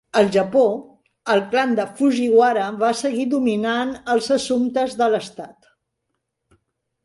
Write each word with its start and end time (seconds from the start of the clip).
Al 0.19 0.29
Japó, 0.35 0.61
el 1.33 1.43
clan 1.51 1.75
de 1.81 1.85
Fujiwara 1.99 2.65
va 2.81 2.91
seguir 3.03 3.27
dominant 3.35 3.95
els 4.17 4.33
assumptes 4.39 4.99
de 5.05 5.13
l'estat. 5.15 5.73